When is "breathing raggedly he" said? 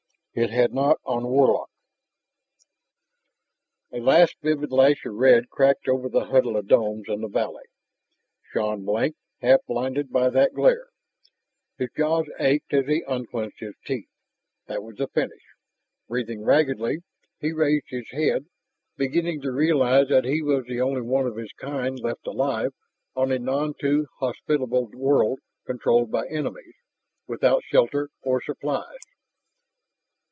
16.07-17.51